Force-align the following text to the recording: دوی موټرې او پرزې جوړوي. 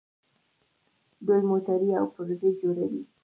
دوی 1.25 1.41
موټرې 1.49 1.89
او 1.99 2.05
پرزې 2.15 2.49
جوړوي. 2.61 3.01